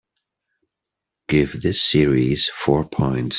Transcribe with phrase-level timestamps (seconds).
[1.29, 3.29] Give this series four points